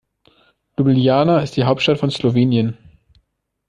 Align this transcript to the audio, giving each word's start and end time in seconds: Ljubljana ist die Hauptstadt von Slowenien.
Ljubljana 0.79 1.37
ist 1.43 1.57
die 1.57 1.63
Hauptstadt 1.65 1.99
von 1.99 2.09
Slowenien. 2.09 2.75